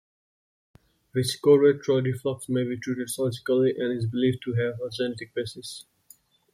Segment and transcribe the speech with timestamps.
[1.15, 5.85] Vesicoureteral reflux may be treated surgically, and is believed to have a genetic basis.